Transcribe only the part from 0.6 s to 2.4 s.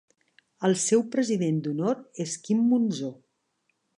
El seu president d'honor és